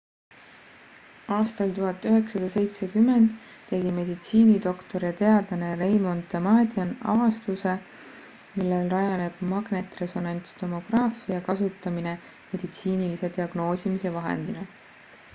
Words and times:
aastal 1.33 1.73
1970 1.79 3.27
tegi 3.71 3.91
meditsiinidoktor 3.97 5.05
ja 5.09 5.11
teadlane 5.19 5.69
raymond 5.83 6.25
damadian 6.31 6.95
avastuse 7.13 7.75
millel 8.55 8.89
rajaneb 8.95 9.45
magnetresonantstomograafia 9.53 11.43
kasutamine 11.51 12.15
meditsiinilise 12.57 13.31
diagnoosimise 13.39 14.17
vahendina 14.19 14.65